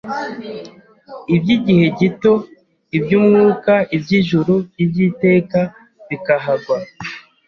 [1.35, 2.33] iby'igihe gito;
[2.97, 5.59] iby'Umwuka, iby'ijuru, iby'iteka
[6.07, 6.77] bikahagwa